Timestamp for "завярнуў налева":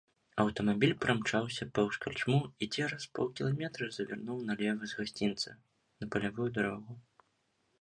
3.99-4.83